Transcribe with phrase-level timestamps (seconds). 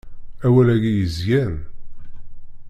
[0.45, 1.55] Awal-agi yesgan.